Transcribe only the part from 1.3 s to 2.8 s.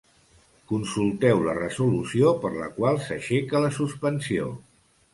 la Resolució per la